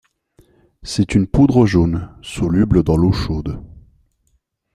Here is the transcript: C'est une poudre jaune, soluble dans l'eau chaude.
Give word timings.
C'est 0.81 1.13
une 1.13 1.27
poudre 1.27 1.67
jaune, 1.67 2.09
soluble 2.23 2.81
dans 2.81 2.97
l'eau 2.97 3.11
chaude. 3.11 3.61